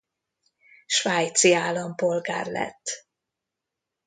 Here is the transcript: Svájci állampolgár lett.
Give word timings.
Svájci 0.85 1.53
állampolgár 1.53 2.45
lett. 2.47 3.07